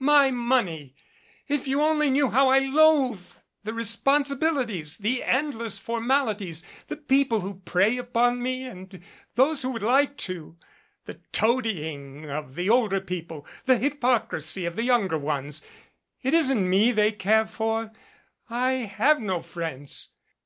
[0.00, 0.94] My money!
[1.48, 3.28] If you only knew how I loathe
[3.64, 9.02] the responsibilities, the endless formalities, the people who prey upon me and
[9.34, 10.56] those who would like to,
[11.04, 15.60] the toadying of the older people, the hypocrisy of the younger ones.
[16.22, 17.92] It isn't me that they care for.
[18.48, 20.14] I have no friends.